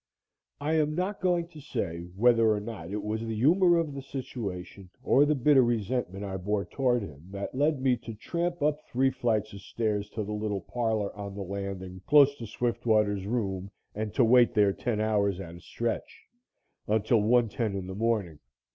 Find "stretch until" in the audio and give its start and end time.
15.61-17.21